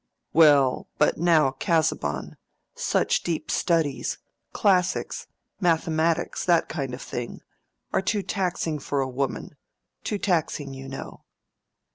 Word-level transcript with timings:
"Well, 0.33 0.87
but 0.97 1.19
now, 1.19 1.51
Casaubon, 1.51 2.35
such 2.73 3.21
deep 3.21 3.51
studies, 3.51 4.17
classics, 4.51 5.27
mathematics, 5.59 6.43
that 6.43 6.67
kind 6.67 6.95
of 6.95 7.01
thing, 7.03 7.41
are 7.93 8.01
too 8.01 8.23
taxing 8.23 8.79
for 8.79 8.99
a 9.01 9.07
woman—too 9.07 10.17
taxing, 10.17 10.73
you 10.73 10.89
know." 10.89 11.23